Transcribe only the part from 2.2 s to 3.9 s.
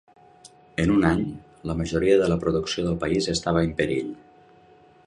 de la producció del país estava en